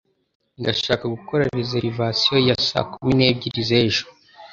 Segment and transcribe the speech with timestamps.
[0.59, 4.03] Ndashaka gukora reservation ya saa kumi n'ebyiri z'ejo.